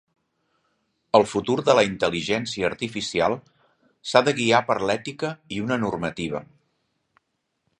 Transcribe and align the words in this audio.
El 1.17 1.25
futur 1.33 1.57
de 1.67 1.75
la 1.79 1.83
intel·ligència 1.87 2.65
artificial 2.69 3.37
s'ha 4.13 4.23
de 4.29 4.33
guiar 4.41 4.63
per 4.71 4.79
l'ètica 4.87 5.31
i 5.59 5.61
una 5.67 5.79
normativa. 5.85 6.43